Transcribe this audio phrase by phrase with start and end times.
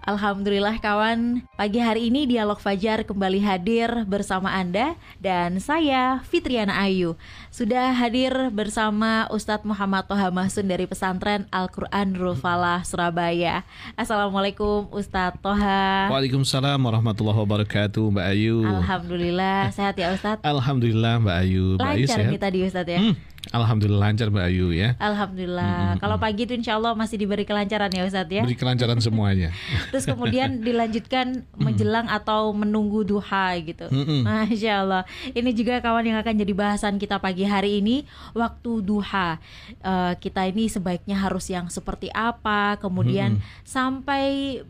[0.00, 7.20] Alhamdulillah kawan, pagi hari ini Dialog Fajar kembali hadir bersama Anda dan saya Fitriana Ayu.
[7.52, 13.60] Sudah hadir bersama Ustadz Muhammad Toha Mahsun dari pesantren Al-Quran Falah Surabaya.
[13.92, 16.08] Assalamualaikum Ustadz Toha.
[16.08, 18.64] Waalaikumsalam warahmatullahi wabarakatuh Mbak Ayu.
[18.64, 20.40] Alhamdulillah sehat ya Ustadz.
[20.40, 21.76] Alhamdulillah Mbak Ayu.
[21.76, 23.00] Mbak Lancar Ayu nih tadi Ustadz ya.
[23.04, 23.14] Hmm.
[23.48, 24.94] Alhamdulillah lancar Mbak Ayu ya.
[25.00, 25.96] Alhamdulillah.
[25.96, 28.44] Hmm, Kalau pagi itu insya Allah masih diberi kelancaran ya Ustadz ya.
[28.44, 29.50] Beri kelancaran semuanya.
[29.90, 33.88] Terus kemudian dilanjutkan menjelang atau menunggu duha gitu.
[33.88, 35.02] Hmm, Masya Allah.
[35.32, 38.04] Ini juga kawan yang akan jadi bahasan kita pagi hari ini
[38.36, 39.40] waktu duha.
[39.80, 42.76] Uh, kita ini sebaiknya harus yang seperti apa.
[42.76, 43.64] Kemudian hmm.
[43.64, 44.60] sampai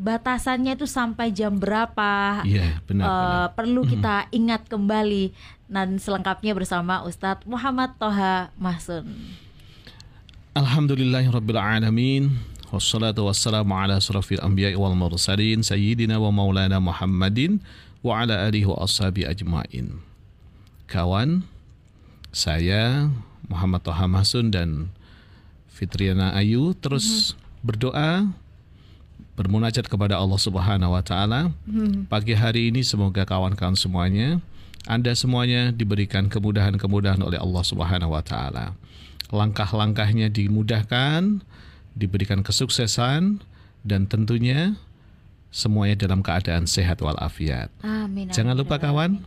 [0.00, 2.40] batasannya itu sampai jam berapa?
[2.48, 3.48] Iya, benar, uh, benar.
[3.52, 5.36] Perlu kita ingat kembali
[5.70, 9.06] dan selengkapnya bersama Ustadz Muhammad Toha Mahsun.
[10.58, 12.34] Alhamdulillahirrabbilalamin
[12.74, 17.62] Wassalatu wassalamu ala surafil anbiya wal mursalin Sayyidina wa maulana Muhammadin
[18.02, 20.02] Wa ala alihi wa ashabi ajma'in
[20.90, 21.46] Kawan
[22.34, 23.14] Saya
[23.46, 24.90] Muhammad Toha Mahsun dan
[25.70, 27.62] Fitriana Ayu Terus mm -hmm.
[27.62, 28.10] berdoa
[29.38, 31.92] Bermunajat kepada Allah subhanahu wa ta'ala mm -hmm.
[32.10, 34.42] Pagi hari ini semoga kawan-kawan semuanya
[34.88, 38.72] anda semuanya diberikan kemudahan-kemudahan oleh Allah Subhanahu wa taala.
[39.28, 41.44] Langkah-langkahnya dimudahkan,
[41.92, 43.44] diberikan kesuksesan
[43.84, 44.80] dan tentunya
[45.52, 47.68] semuanya dalam keadaan sehat walafiat.
[47.84, 48.34] Amin, amin.
[48.34, 49.20] Jangan lupa kawan,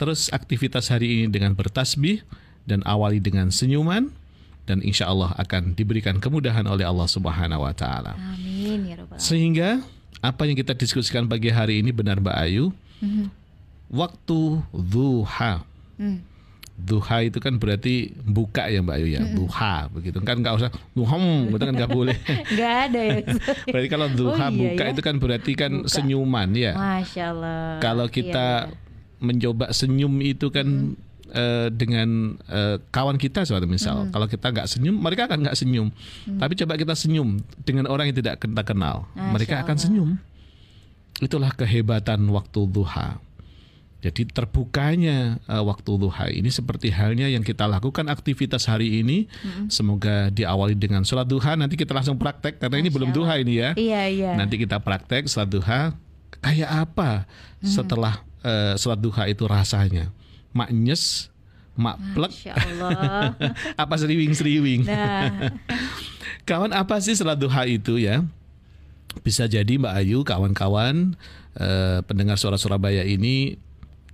[0.00, 2.24] terus aktivitas hari ini dengan bertasbih
[2.64, 4.08] dan awali dengan senyuman
[4.64, 8.16] dan insya Allah akan diberikan kemudahan oleh Allah Subhanahu wa taala.
[8.16, 9.84] Amin ya Sehingga
[10.18, 13.37] apa yang kita diskusikan pagi hari ini benar Mbak Ayu, -hmm
[13.88, 15.64] waktu duha.
[15.98, 16.22] Hmm.
[16.78, 19.34] Duha itu kan berarti buka ya Mbak Ayu ya, hmm.
[19.34, 22.14] duha begitu kan nggak usah duham, itu kan nggak boleh.
[22.54, 23.18] Nggak ada ya.
[23.74, 24.90] berarti kalau duha oh, iya, buka ya?
[24.94, 25.90] itu kan berarti kan buka.
[25.90, 26.72] senyuman ya.
[26.78, 27.82] Masya Allah.
[27.82, 28.78] Kalau iya, kita iya, iya.
[29.18, 31.06] mencoba senyum itu kan hmm.
[31.28, 34.16] Uh, dengan uh, kawan kita suatu misal, hmm.
[34.16, 35.92] kalau kita nggak senyum, mereka akan nggak senyum.
[36.24, 36.40] Hmm.
[36.40, 37.36] Tapi coba kita senyum
[37.68, 39.84] dengan orang yang tidak kita kenal, Masya mereka akan Allah.
[39.84, 40.10] senyum.
[41.20, 43.20] Itulah kehebatan waktu duha.
[43.98, 49.26] Jadi terbukanya uh, waktu duha ini seperti halnya yang kita lakukan aktivitas hari ini.
[49.26, 49.66] Mm-hmm.
[49.74, 51.58] Semoga diawali dengan sholat duha.
[51.58, 53.70] Nanti kita langsung praktek karena Masya ini belum duha ini ya.
[53.74, 54.32] Iya iya.
[54.38, 55.98] Nanti kita praktek sholat duha
[56.38, 57.66] kayak apa mm-hmm.
[57.74, 60.14] setelah uh, sholat duha itu rasanya.
[60.54, 61.34] Maknyes,
[61.74, 62.54] makplek,
[63.82, 64.86] apa seriwing-seriwing.
[64.86, 65.58] Nah.
[66.48, 68.22] Kawan apa sih sholat duha itu ya?
[69.26, 71.18] Bisa jadi Mbak Ayu, kawan-kawan
[71.58, 73.58] uh, pendengar suara Surabaya ini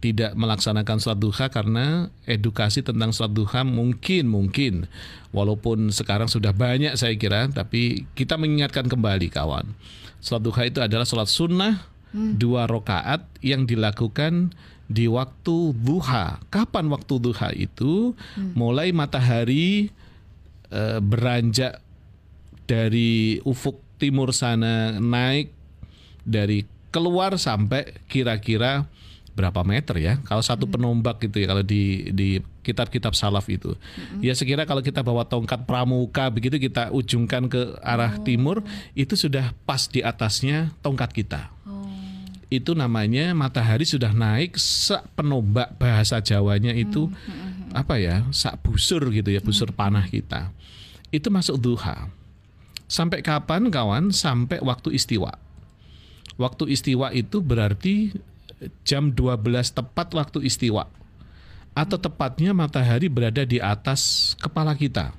[0.04, 4.84] tidak melaksanakan sholat duha karena edukasi tentang sholat duha mungkin mungkin
[5.32, 9.64] walaupun sekarang sudah banyak saya kira tapi kita mengingatkan kembali kawan
[10.20, 12.37] sholat duha itu adalah sholat sunnah hmm.
[12.37, 14.53] dua rakaat yang dilakukan
[14.93, 18.53] di waktu duha kapan waktu duha itu hmm.
[18.53, 19.88] mulai matahari
[20.69, 21.81] e, beranjak
[22.69, 25.48] dari ufuk timur sana naik
[26.28, 28.84] dari keluar sampai kira-kira
[29.34, 30.15] berapa meter ya?
[30.22, 33.75] Kalau satu penombak gitu ya kalau di di kitab-kitab salaf itu.
[34.22, 38.23] Ya sekira kalau kita bawa tongkat pramuka begitu kita ujungkan ke arah oh.
[38.23, 38.56] timur
[38.94, 41.50] itu sudah pas di atasnya tongkat kita.
[41.67, 41.91] Oh.
[42.49, 47.15] Itu namanya matahari sudah naik sak penombak bahasa Jawanya itu hmm.
[47.15, 47.71] hmm, hmm.
[47.75, 48.25] apa ya?
[48.31, 50.55] sak busur gitu ya, busur panah kita.
[51.11, 52.09] Itu masuk duha.
[52.87, 54.15] Sampai kapan kawan?
[54.15, 55.34] Sampai waktu istiwa.
[56.34, 58.11] Waktu istiwa itu berarti
[58.86, 59.41] jam 12
[59.75, 60.88] tepat waktu istiwa
[61.75, 65.10] atau tepatnya matahari berada di atas kepala kita.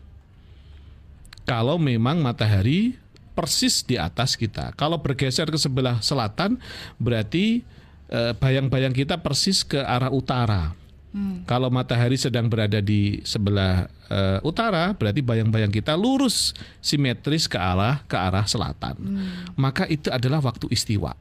[1.44, 2.96] Kalau memang matahari
[3.36, 4.72] persis di atas kita.
[4.80, 6.58] Kalau bergeser ke sebelah selatan
[6.96, 7.62] berarti
[8.08, 10.72] eh, bayang-bayang kita persis ke arah utara.
[11.16, 11.48] Hmm.
[11.48, 16.52] Kalau matahari sedang berada di sebelah uh, utara, berarti bayang-bayang kita lurus
[16.84, 19.00] simetris ke arah ke arah selatan.
[19.00, 19.56] Hmm.
[19.56, 21.16] Maka itu adalah waktu istiwa.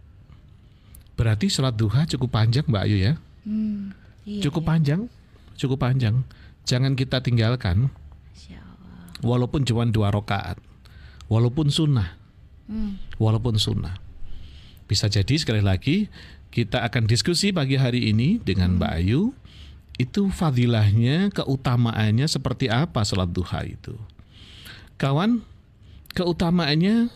[1.15, 3.13] Berarti sholat duha cukup panjang Mbak Ayu ya?
[3.47, 3.95] Hmm,
[4.27, 4.69] iya, cukup iya.
[4.75, 5.01] panjang,
[5.55, 6.27] cukup panjang.
[6.67, 7.91] Jangan kita tinggalkan.
[9.25, 10.61] Walaupun cuma dua rakaat,
[11.33, 12.13] walaupun sunnah,
[12.69, 13.17] hmm.
[13.17, 13.97] walaupun sunnah.
[14.85, 16.13] Bisa jadi sekali lagi
[16.53, 18.79] kita akan diskusi pagi hari ini dengan hmm.
[18.83, 19.33] Mbak Ayu.
[19.95, 23.95] Itu fadilahnya, keutamaannya seperti apa sholat duha itu.
[24.99, 25.41] Kawan,
[26.13, 27.09] keutamaannya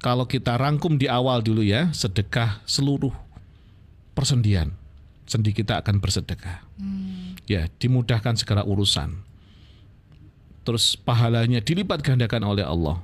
[0.00, 3.12] kalau kita rangkum di awal dulu ya, sedekah seluruh
[4.16, 4.72] persendian.
[5.28, 6.64] Sendi kita akan bersedekah.
[6.80, 7.38] Hmm.
[7.46, 9.14] Ya, dimudahkan segala urusan.
[10.66, 12.98] Terus pahalanya dilipat gandakan oleh Allah.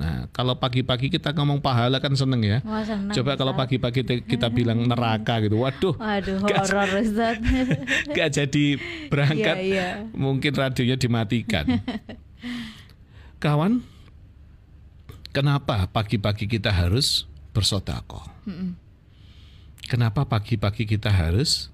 [0.00, 2.58] Nah, kalau pagi-pagi kita ngomong pahala kan seneng ya.
[2.64, 5.92] Wah, seneng, Coba kalau pagi-pagi kita bilang neraka gitu, waduh.
[6.00, 7.36] Waduh, horor Ustaz.
[8.16, 8.80] Gak jadi
[9.12, 10.16] berangkat, yeah, yeah.
[10.16, 11.84] mungkin radionya dimatikan.
[13.44, 13.84] Kawan,
[15.30, 18.22] kenapa pagi-pagi kita harus bersodako?
[19.90, 21.70] Kenapa pagi-pagi kita harus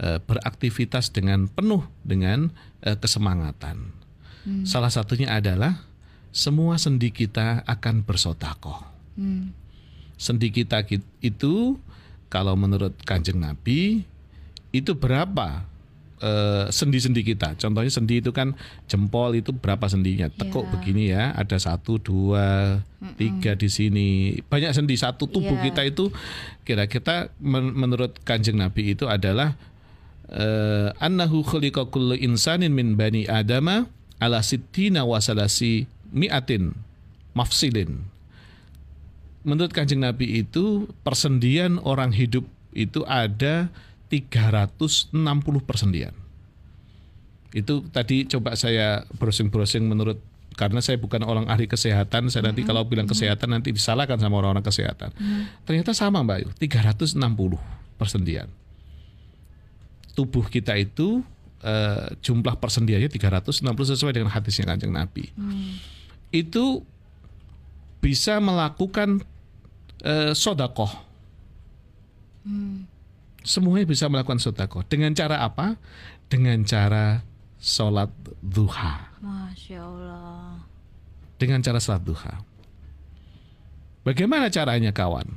[0.00, 2.52] uh, beraktivitas dengan penuh dengan
[2.84, 3.92] uh, kesemangatan?
[4.44, 4.64] Hmm.
[4.68, 5.80] Salah satunya adalah
[6.34, 8.84] semua sendi kita akan bersotakoh.
[9.16, 9.56] Hmm.
[10.20, 10.84] Sendi kita
[11.24, 11.80] itu
[12.28, 14.04] kalau menurut kanjeng Nabi
[14.74, 15.64] itu berapa
[16.72, 17.48] sendi-sendi uh, kita?
[17.60, 18.56] Contohnya sendi itu kan
[18.88, 20.32] jempol itu berapa sendinya?
[20.32, 20.72] Tekuk yeah.
[20.72, 23.16] begini ya, ada satu, dua, Mm-mm.
[23.20, 24.40] tiga di sini.
[24.48, 25.64] Banyak sendi satu tubuh yeah.
[25.70, 26.08] kita itu
[26.64, 29.56] kira-kira men menurut kanjeng Nabi itu adalah
[30.32, 33.86] uh, annahu khuliqa kullu insanin min bani adama
[34.16, 35.84] ala sittina wasalasi
[36.14, 36.72] mi'atin
[37.36, 38.06] mafsilin.
[39.44, 43.68] Menurut kanjeng Nabi itu persendian orang hidup itu ada
[44.20, 45.14] 360
[45.66, 46.14] persendian.
[47.50, 50.18] Itu tadi coba saya browsing-browsing menurut
[50.54, 52.70] karena saya bukan orang ahli kesehatan, saya nanti mm -hmm.
[52.70, 55.10] kalau bilang kesehatan nanti disalahkan sama orang-orang kesehatan.
[55.18, 55.42] Mm -hmm.
[55.66, 57.18] Ternyata sama Mbak Ayu, 360
[57.98, 58.46] persendian.
[60.14, 61.26] Tubuh kita itu
[61.66, 65.34] uh, jumlah persendiannya 360 sesuai dengan hadisnya kanjeng Nabi.
[65.34, 65.94] Mm
[66.34, 66.82] itu
[68.02, 69.22] bisa melakukan
[70.02, 70.90] uh, sodakoh.
[72.42, 72.90] Hmm.
[73.44, 74.82] Semuanya bisa melakukan sodakoh.
[74.88, 75.76] Dengan cara apa?
[76.32, 77.20] Dengan cara
[77.60, 78.08] sholat
[78.40, 79.12] duha.
[79.20, 80.64] Masya Allah.
[81.36, 82.40] Dengan cara sholat duha.
[84.04, 85.28] Bagaimana caranya kawan?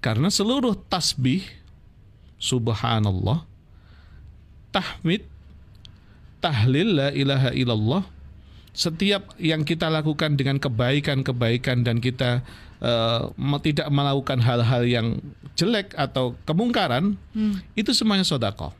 [0.00, 1.44] Karena seluruh tasbih,
[2.36, 3.44] subhanallah,
[4.72, 5.24] tahmid,
[6.44, 8.04] tahlil la ilaha illallah,
[8.76, 12.44] setiap yang kita lakukan dengan kebaikan-kebaikan dan kita
[12.86, 15.18] uh, tidak melakukan hal-hal yang
[15.58, 17.66] jelek atau kemungkaran, hmm.
[17.74, 18.70] itu semuanya sodako.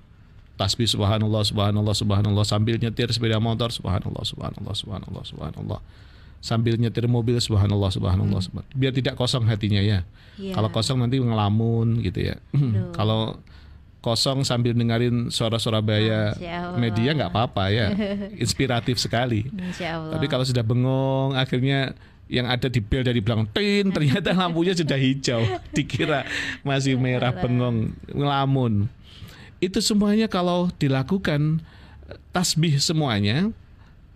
[0.57, 5.81] Tasbih subhanallah, subhanallah, subhanallah, sambil nyetir sepeda motor, subhanallah, subhanallah, subhanallah, subhanallah.
[6.41, 8.47] Sambil nyetir mobil, subhanallah, subhanallah, hmm.
[8.47, 8.79] subhanallah.
[8.79, 10.07] Biar tidak kosong hatinya ya.
[10.39, 10.55] Yeah.
[10.55, 12.37] Kalau kosong nanti ngelamun gitu ya.
[12.99, 13.41] Kalau
[14.07, 16.31] kosong sambil dengerin suara Surabaya
[16.79, 17.91] media nggak apa-apa ya
[18.45, 19.51] inspiratif sekali
[19.83, 21.91] tapi kalau sudah bengong akhirnya
[22.27, 25.43] yang ada di bel dari belakang tin ternyata lampunya sudah hijau
[25.77, 26.27] dikira
[26.67, 28.91] masih merah bengong ngelamun
[29.63, 31.63] itu semuanya kalau dilakukan
[32.35, 33.51] tasbih semuanya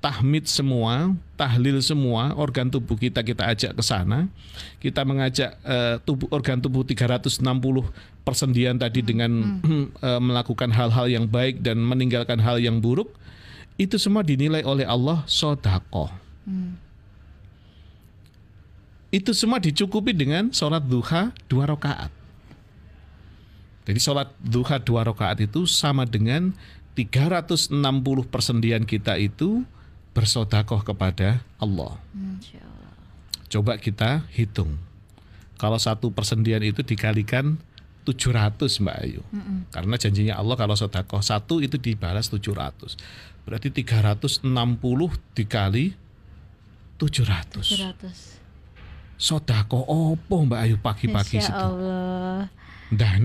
[0.00, 4.26] tahmid semua, tahlil semua, organ tubuh kita kita ajak ke sana.
[4.80, 7.44] Kita mengajak uh, tubuh organ tubuh 360
[8.24, 10.00] persendian tadi dengan hmm.
[10.00, 13.12] uh, melakukan hal-hal yang baik dan meninggalkan hal yang buruk.
[13.76, 16.08] Itu semua dinilai oleh Allah sodako.
[16.48, 16.80] Hmm.
[19.10, 22.14] Itu semua dicukupi dengan sholat duha dua rakaat.
[23.90, 26.54] Jadi sholat duha dua rakaat itu sama dengan
[26.94, 27.74] 360
[28.30, 29.66] persendian kita itu
[30.14, 31.98] bersodakoh kepada Allah.
[33.50, 34.78] Coba kita hitung.
[35.58, 37.58] Kalau satu persendian itu dikalikan
[38.06, 39.22] 700 Mbak Ayu.
[39.28, 39.58] Mm -mm.
[39.74, 42.96] Karena janjinya Allah kalau sodakoh satu itu dibalas 700.
[43.44, 44.46] Berarti 360
[45.36, 45.92] dikali
[46.96, 47.60] 700.
[47.60, 48.39] 700.
[49.20, 51.52] Sodako opo Mbak Ayu pagi-pagi situ.
[51.52, 52.48] Allah.
[52.88, 53.20] Dah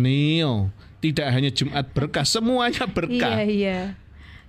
[1.00, 3.40] tidak hanya Jumat berkah, semuanya berkah.
[3.40, 3.80] Iya, iya.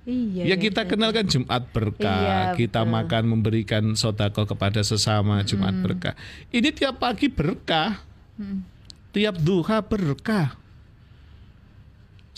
[0.06, 2.94] Iya, ya kita kenal kan Jumat berkah, iya, kita betul.
[2.94, 5.82] makan memberikan sodako kepada sesama Jumat hmm.
[5.82, 6.14] berkah.
[6.54, 7.98] Ini tiap pagi berkah,
[8.38, 8.62] hmm.
[9.10, 10.54] tiap duha berkah.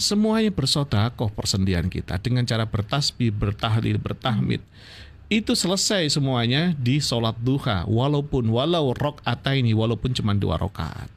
[0.00, 4.64] Semuanya bersodako persendian kita dengan cara bertasbih, bertahlil, bertahmid.
[5.28, 9.20] Itu selesai semuanya di sholat duha, walaupun walau rok
[9.52, 11.12] ini, walaupun cuma dua rokaat.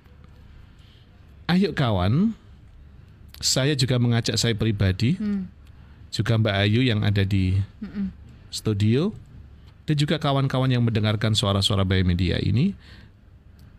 [1.47, 2.35] Ayo kawan,
[3.39, 5.15] saya juga mengajak saya pribadi.
[5.15, 5.61] Hmm
[6.11, 8.11] juga Mbak Ayu yang ada di Mm-mm.
[8.51, 9.15] studio
[9.87, 12.75] dan juga kawan-kawan yang mendengarkan suara-suara Bayi Media ini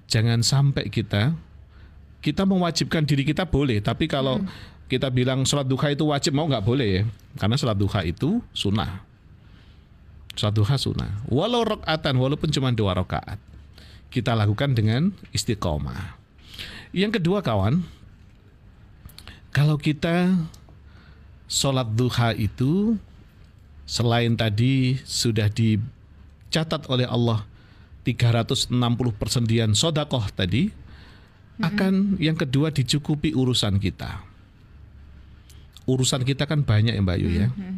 [0.09, 1.37] jangan sampai kita
[2.25, 4.49] kita mewajibkan diri kita boleh tapi kalau mm.
[4.89, 7.03] kita bilang sholat duha itu wajib mau nggak boleh ya
[7.37, 9.05] karena sholat duha itu sunnah
[10.39, 13.41] sholat duha sunnah walau rokaatan walaupun cuma dua rakaat
[14.13, 16.17] kita lakukan dengan istiqomah
[16.93, 17.85] yang kedua kawan
[19.53, 20.33] kalau kita
[21.45, 22.97] sholat duha itu
[23.85, 27.45] selain tadi sudah dicatat oleh Allah
[28.09, 28.73] 360
[29.21, 31.63] persendian sodakoh tadi mm-hmm.
[31.63, 34.25] akan yang kedua dicukupi urusan kita.
[35.85, 37.49] Urusan kita kan banyak ya Mbak Yu ya.
[37.53, 37.77] Mm-hmm.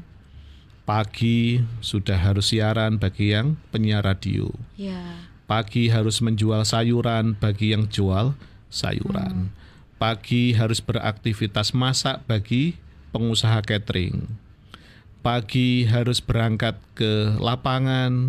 [0.84, 4.52] Pagi sudah harus siaran bagi yang penyiar radio.
[4.76, 5.24] Yeah.
[5.48, 8.36] Pagi harus menjual sayuran bagi yang jual
[8.68, 9.48] sayuran.
[9.48, 9.52] Mm.
[9.96, 12.76] Pagi harus beraktivitas masak bagi
[13.16, 14.28] pengusaha catering.
[15.24, 18.28] Pagi harus berangkat ke lapangan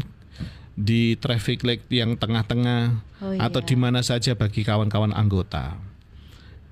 [0.80, 3.52] di traffic light yang tengah-tengah oh, iya.
[3.52, 5.76] atau di mana saja bagi kawan-kawan anggota.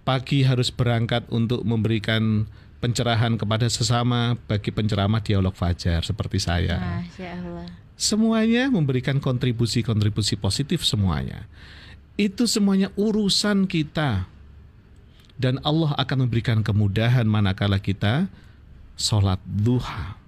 [0.08, 2.48] Pagi harus berangkat untuk memberikan
[2.84, 6.76] pencerahan kepada sesama bagi penceramah dialog fajar seperti saya.
[7.40, 7.68] Allah.
[7.96, 11.48] Semuanya memberikan kontribusi-kontribusi positif semuanya.
[12.20, 14.28] Itu semuanya urusan kita.
[15.40, 18.28] Dan Allah akan memberikan kemudahan manakala kita
[19.00, 20.20] sholat duha.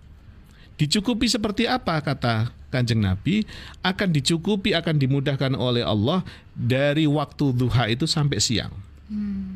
[0.79, 3.47] Dicukupi seperti apa kata kanjeng Nabi
[3.79, 8.73] akan dicukupi akan dimudahkan oleh Allah dari waktu duha itu sampai siang.
[9.07, 9.54] Hmm.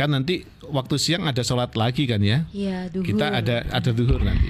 [0.00, 2.48] Kan nanti waktu siang ada sholat lagi kan ya?
[2.56, 3.04] Iya, duhur.
[3.04, 4.48] Kita ada ada duhur nanti.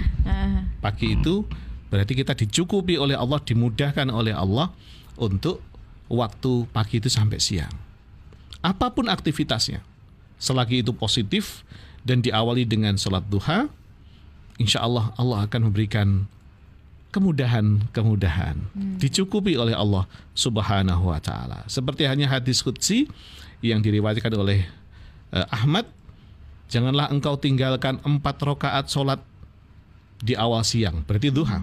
[0.79, 1.43] Pagi itu
[1.91, 4.71] berarti kita dicukupi oleh Allah, dimudahkan oleh Allah
[5.19, 5.59] untuk
[6.07, 7.75] waktu pagi itu sampai siang.
[8.63, 9.83] Apa pun aktivitasnya,
[10.39, 11.67] selagi itu positif
[12.07, 13.67] dan diawali dengan sholat duha,
[14.55, 16.31] insya Allah Allah akan memberikan
[17.11, 19.03] kemudahan-kemudahan hmm.
[19.03, 21.67] dicukupi oleh Allah Subhanahu wa taala.
[21.67, 23.11] Seperti hanya hadis qudsi
[23.67, 24.71] yang diriwayatkan oleh
[25.31, 25.87] Ahmad,
[26.67, 29.23] janganlah engkau tinggalkan empat rakaat solat
[30.21, 31.63] di awal siang, berarti duha.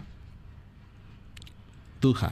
[2.00, 2.32] Duha.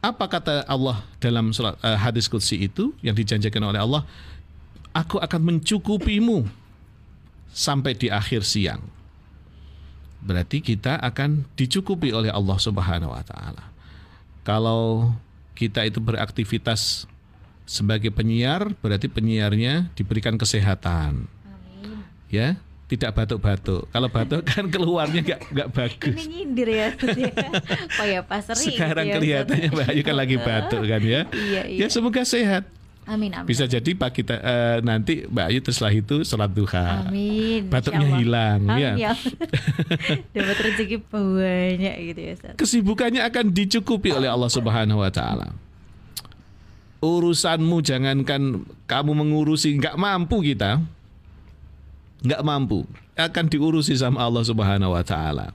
[0.00, 4.06] Apa kata Allah dalam surat, uh, hadis qudsi itu yang dijanjikan oleh Allah?
[4.94, 6.46] Aku akan mencukupimu
[7.50, 8.80] sampai di akhir siang
[10.26, 13.70] berarti kita akan dicukupi oleh Allah Subhanahu wa taala.
[14.42, 15.14] Kalau
[15.54, 17.06] kita itu beraktivitas
[17.66, 21.26] sebagai penyiar, berarti penyiarnya diberikan kesehatan.
[21.26, 22.06] Amin.
[22.30, 22.56] Ya,
[22.86, 23.90] tidak batuk-batuk.
[23.90, 26.14] Kalau batuk kan keluarnya nggak nggak bagus.
[26.14, 27.32] Ini nyindir ya, ya.
[27.98, 28.70] Oh ya pasri.
[28.70, 31.20] Sekarang ya, kelihatannya Mbak Ayu kan lagi batuk kan ya.
[31.34, 31.78] Iya, iya.
[31.82, 32.64] Ya semoga sehat.
[33.06, 33.46] Amin, amin.
[33.46, 37.06] Bisa jadi Pak kita uh, nanti Mbak Ayu setelah itu sholat duha.
[37.06, 37.70] Amin.
[37.70, 38.90] Batuknya hilang amin, ya.
[38.98, 39.12] ya.
[40.34, 42.32] Dapat rezeki banyak gitu ya.
[42.34, 42.54] Ustaz.
[42.58, 45.65] Kesibukannya akan dicukupi oleh Allah Subhanahu wa taala.
[47.06, 50.82] Urusanmu jangankan kamu mengurusi nggak mampu kita.
[52.16, 52.82] nggak mampu
[53.14, 55.52] akan diurusi sama Allah Subhanahu wa taala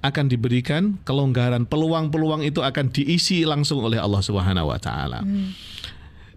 [0.00, 5.22] akan diberikan kelonggaran peluang-peluang itu akan diisi langsung oleh Allah Subhanahu wa taala.
[5.22, 5.52] Hmm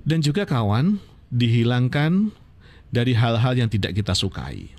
[0.08, 2.32] dan juga kawan dihilangkan
[2.88, 4.72] dari hal-hal yang tidak kita sukai.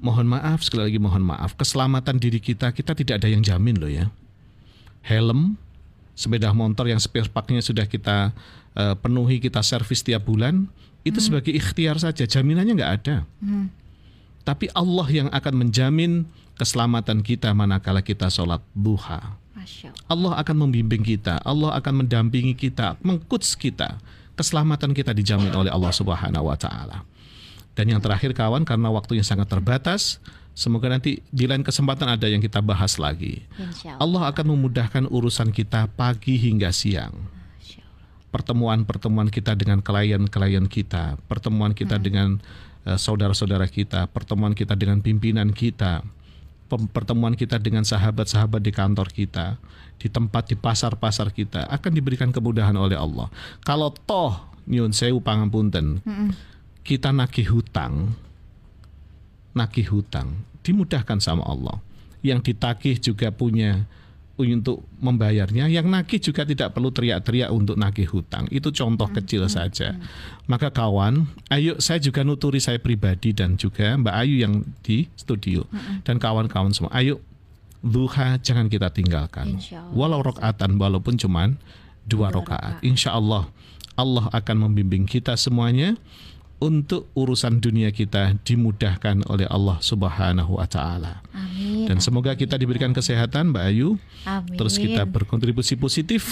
[0.00, 3.92] Mohon maaf sekali lagi mohon maaf keselamatan diri kita kita tidak ada yang jamin loh
[3.92, 4.08] ya.
[5.04, 5.60] Helm,
[6.20, 8.36] sepeda motor yang spare partnya sudah kita
[8.76, 10.68] uh, penuhi kita servis tiap bulan
[11.00, 11.26] itu hmm.
[11.32, 13.16] sebagai ikhtiar saja jaminannya nggak ada.
[13.40, 13.72] Hmm.
[14.44, 16.28] Tapi Allah yang akan menjamin
[16.60, 19.40] keselamatan kita manakala kita sholat duha.
[20.08, 23.96] Allah akan membimbing kita, Allah akan mendampingi kita, mengkuts kita.
[24.36, 27.04] Keselamatan kita dijamin oleh Allah Subhanahu wa taala.
[27.76, 30.20] Dan yang terakhir kawan karena waktunya sangat terbatas,
[30.54, 33.44] semoga nanti di lain kesempatan ada yang kita bahas lagi.
[33.98, 37.14] Allah akan memudahkan urusan kita pagi hingga siang.
[38.30, 42.04] Pertemuan-pertemuan kita dengan klien-klien kita, pertemuan kita hmm.
[42.04, 42.28] dengan
[42.86, 46.06] uh, saudara-saudara kita, pertemuan kita dengan pimpinan kita,
[46.94, 49.58] pertemuan kita dengan sahabat-sahabat di kantor kita,
[49.98, 53.26] di tempat di pasar-pasar kita akan diberikan kemudahan oleh Allah.
[53.66, 54.38] Kalau toh
[54.70, 56.30] nyun sewu pangapunten, mm -mm.
[56.86, 58.14] kita nagih hutang,
[59.56, 61.80] nagih hutang dimudahkan sama Allah.
[62.20, 63.88] Yang ditagih juga punya
[64.36, 65.68] untuk membayarnya.
[65.68, 68.48] Yang nagih juga tidak perlu teriak-teriak untuk nagih hutang.
[68.48, 69.16] Itu contoh hmm.
[69.20, 69.52] kecil hmm.
[69.52, 69.88] saja.
[69.96, 70.04] Hmm.
[70.48, 75.68] Maka kawan, ayo saya juga nuturi saya pribadi dan juga Mbak Ayu yang di studio
[75.68, 76.04] hmm.
[76.08, 76.92] dan kawan-kawan semua.
[76.96, 77.20] Ayo
[77.80, 79.56] duha jangan kita tinggalkan.
[79.96, 81.56] Walau rokaatan walaupun cuman
[82.04, 82.80] dua rokaat.
[82.84, 83.48] Insya Allah
[83.96, 85.96] Allah akan membimbing kita semuanya
[86.60, 91.24] untuk urusan dunia kita dimudahkan oleh Allah Subhanahu wa taala.
[91.88, 93.96] Dan semoga kita diberikan kesehatan Mbak Ayu.
[94.28, 94.54] Amin.
[94.54, 96.28] Terus kita berkontribusi positif.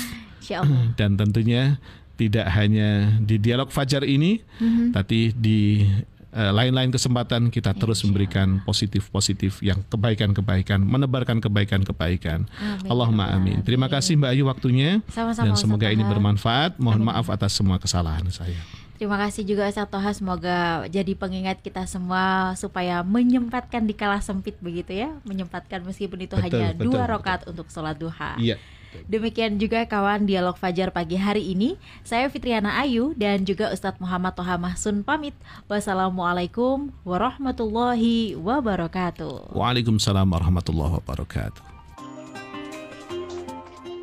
[1.01, 1.77] Dan tentunya
[2.19, 4.87] tidak hanya di dialog fajar ini, mm-hmm.
[4.91, 5.87] tapi di
[6.35, 12.49] uh, lain-lain kesempatan kita terus memberikan positif-positif yang kebaikan-kebaikan, menebarkan kebaikan-kebaikan.
[12.91, 13.63] Allahumma amin.
[13.63, 15.95] Terima kasih Mbak Ayu waktunya Sama-sama, dan semoga sama.
[15.95, 16.71] ini bermanfaat.
[16.83, 17.09] Mohon amin.
[17.15, 18.59] maaf atas semua kesalahan saya.
[18.99, 24.59] Terima kasih juga Ustaz Toha semoga jadi pengingat kita semua supaya menyempatkan di kala sempit
[24.59, 28.35] begitu ya, menyempatkan meskipun itu betul, hanya betul, dua rakaat untuk sholat duha.
[28.43, 28.59] Iya.
[29.07, 31.79] Demikian juga kawan dialog Fajar pagi hari ini.
[32.03, 35.37] Saya Fitriana Ayu dan juga Ustadz Muhammad Toha Mahsun pamit.
[35.71, 39.55] Wassalamualaikum warahmatullahi wabarakatuh.
[39.55, 41.78] Waalaikumsalam warahmatullahi wabarakatuh.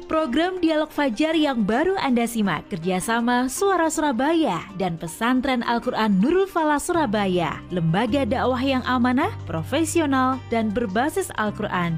[0.05, 6.77] Program Dialog Fajar yang baru Anda simak kerjasama Suara Surabaya dan Pesantren Al-Quran Nurul Falah
[6.77, 11.97] Surabaya, lembaga dakwah yang amanah, profesional, dan berbasis Al-Quran